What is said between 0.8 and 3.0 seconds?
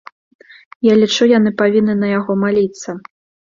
Я лічу, яны павінны на яго маліцца.